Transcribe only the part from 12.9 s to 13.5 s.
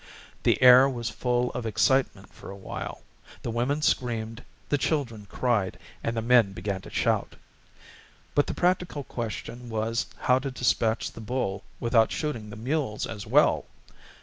as